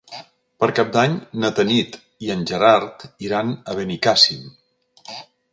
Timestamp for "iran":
3.29-3.55